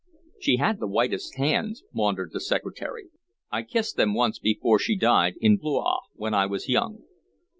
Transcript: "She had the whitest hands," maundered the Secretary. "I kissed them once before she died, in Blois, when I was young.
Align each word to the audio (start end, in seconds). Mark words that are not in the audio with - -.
"She 0.39 0.57
had 0.57 0.79
the 0.79 0.87
whitest 0.87 1.35
hands," 1.35 1.83
maundered 1.93 2.31
the 2.33 2.39
Secretary. 2.39 3.09
"I 3.51 3.61
kissed 3.61 3.97
them 3.97 4.15
once 4.15 4.39
before 4.39 4.79
she 4.79 4.95
died, 4.95 5.35
in 5.39 5.57
Blois, 5.57 5.99
when 6.15 6.33
I 6.33 6.47
was 6.47 6.67
young. 6.67 7.03